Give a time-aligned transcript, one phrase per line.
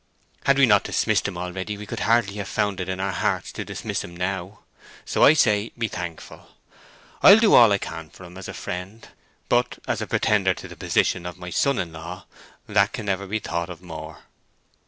[0.45, 3.51] Had we not dismissed him already, we could hardly have found it in our hearts
[3.51, 4.61] to dismiss him now.
[5.05, 6.55] So I say, be thankful.
[7.21, 9.07] I'll do all I can for him as a friend;
[9.47, 12.25] but as a pretender to the position of my son in law,
[12.65, 14.23] that can never be thought of more."